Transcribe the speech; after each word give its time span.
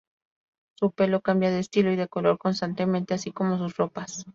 Su 0.79 0.89
pelo 0.93 1.21
cambia 1.21 1.51
de 1.51 1.59
estilo 1.59 1.91
y 1.91 1.95
de 1.95 2.07
color 2.07 2.39
constantemente, 2.39 3.13
así 3.13 3.31
como 3.31 3.59
sus 3.59 3.77
ropas. 3.77 4.25